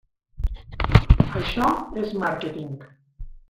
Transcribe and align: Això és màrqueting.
Això 1.41 1.69
és 2.05 2.17
màrqueting. 2.25 2.77